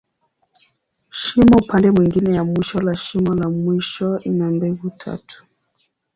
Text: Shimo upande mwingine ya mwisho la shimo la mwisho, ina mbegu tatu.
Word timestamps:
Shimo 1.09 1.57
upande 1.61 1.91
mwingine 1.91 2.35
ya 2.35 2.43
mwisho 2.43 2.79
la 2.79 2.97
shimo 2.97 3.33
la 3.33 3.49
mwisho, 3.49 4.19
ina 4.19 4.45
mbegu 4.51 4.89
tatu. 4.89 5.45